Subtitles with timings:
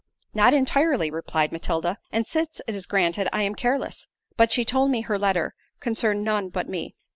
[0.33, 4.07] "Not entirely," replied Matilda, "and since it is granted, I am careless.
[4.35, 6.95] But she told me her letter concerned none but me."